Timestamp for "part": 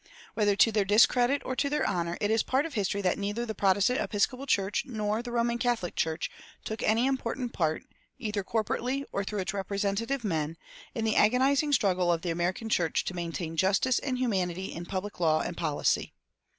2.41-2.65, 7.53-7.83